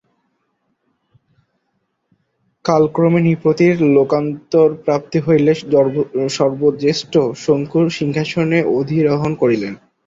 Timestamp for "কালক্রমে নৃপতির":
2.65-3.75